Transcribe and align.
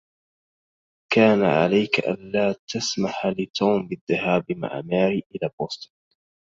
كان 1.13 1.43
عليك 1.43 2.05
أن 2.07 2.31
لا 2.31 2.55
تسمح 2.67 3.25
لتوم 3.25 3.87
بالذهاب 3.87 4.45
مع 4.51 4.81
ماري 4.81 5.23
إلى 5.35 5.49
بوسطن. 5.59 5.91